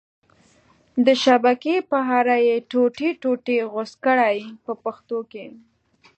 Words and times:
د 1.05 1.07
شبکې 1.23 1.75
په 1.89 1.97
اره 2.17 2.37
یې 2.47 2.55
ټوټې 2.69 3.09
ټوټې 3.21 3.57
غوڅ 3.71 3.91
کړئ 4.05 4.37
په 4.63 4.71
پښتو 4.83 5.17
کې. 5.31 5.45